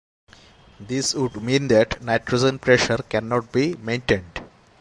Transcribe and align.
This 0.79 1.13
would 1.13 1.39
mean 1.43 1.67
that 1.67 2.01
nitrogen 2.01 2.57
pressure 2.57 2.97
can 3.07 3.29
not 3.29 3.51
be 3.51 3.75
maintained. 3.75 4.41